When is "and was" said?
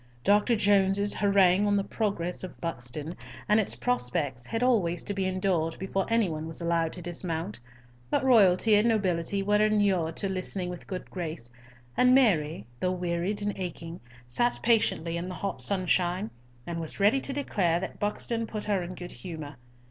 16.65-16.99